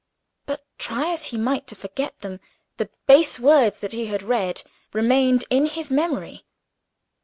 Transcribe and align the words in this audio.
But 0.47 0.63
try 0.79 1.11
as 1.11 1.25
he 1.25 1.37
might 1.37 1.67
to 1.67 1.75
forget 1.75 2.21
them, 2.21 2.39
the 2.77 2.89
base 3.05 3.39
words 3.39 3.77
that 3.81 3.93
he 3.93 4.07
had 4.07 4.23
read 4.23 4.63
remained 4.93 5.45
in 5.51 5.67
his 5.67 5.91
memory. 5.91 6.43